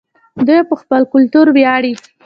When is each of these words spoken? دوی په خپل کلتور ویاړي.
دوی 0.47 0.61
په 0.69 0.75
خپل 0.81 1.01
کلتور 1.13 1.47
ویاړي. 1.55 1.93